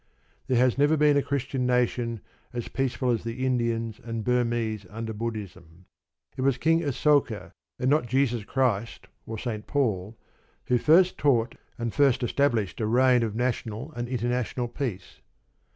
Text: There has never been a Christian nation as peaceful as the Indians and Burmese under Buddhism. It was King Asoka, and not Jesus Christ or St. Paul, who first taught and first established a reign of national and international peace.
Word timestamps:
There 0.47 0.57
has 0.57 0.79
never 0.79 0.97
been 0.97 1.15
a 1.15 1.21
Christian 1.21 1.67
nation 1.67 2.21
as 2.53 2.67
peaceful 2.69 3.11
as 3.11 3.23
the 3.23 3.45
Indians 3.45 4.01
and 4.03 4.23
Burmese 4.23 4.83
under 4.89 5.13
Buddhism. 5.13 5.85
It 6.35 6.41
was 6.41 6.57
King 6.57 6.81
Asoka, 6.81 7.51
and 7.77 7.87
not 7.87 8.07
Jesus 8.07 8.43
Christ 8.43 9.05
or 9.27 9.37
St. 9.37 9.67
Paul, 9.67 10.17
who 10.65 10.79
first 10.79 11.19
taught 11.19 11.53
and 11.77 11.93
first 11.93 12.23
established 12.23 12.81
a 12.81 12.87
reign 12.87 13.21
of 13.21 13.35
national 13.35 13.91
and 13.91 14.07
international 14.09 14.67
peace. 14.67 15.19